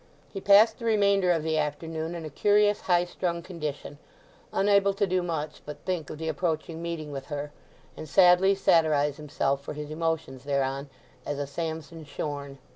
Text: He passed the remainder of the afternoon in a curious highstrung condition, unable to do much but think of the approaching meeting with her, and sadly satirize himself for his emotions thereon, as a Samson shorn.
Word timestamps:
He 0.33 0.41
passed 0.41 0.79
the 0.79 0.85
remainder 0.85 1.29
of 1.31 1.43
the 1.43 1.59
afternoon 1.59 2.15
in 2.15 2.25
a 2.25 2.31
curious 2.31 2.81
highstrung 2.81 3.43
condition, 3.43 3.99
unable 4.51 4.95
to 4.95 5.05
do 5.05 5.21
much 5.21 5.61
but 5.63 5.85
think 5.85 6.09
of 6.09 6.17
the 6.17 6.27
approaching 6.27 6.81
meeting 6.81 7.11
with 7.11 7.27
her, 7.27 7.51
and 7.95 8.09
sadly 8.09 8.55
satirize 8.55 9.17
himself 9.17 9.61
for 9.61 9.73
his 9.75 9.91
emotions 9.91 10.43
thereon, 10.43 10.89
as 11.23 11.37
a 11.37 11.45
Samson 11.45 12.03
shorn. 12.03 12.57